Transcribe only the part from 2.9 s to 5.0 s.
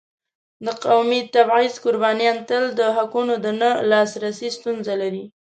حقونو د نه لاسرسی ستونزه